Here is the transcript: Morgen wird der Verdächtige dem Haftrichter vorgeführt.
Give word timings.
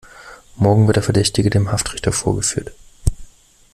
Morgen 0.55 0.87
wird 0.87 0.95
der 0.95 1.03
Verdächtige 1.03 1.51
dem 1.51 1.71
Haftrichter 1.71 2.11
vorgeführt. 2.11 2.71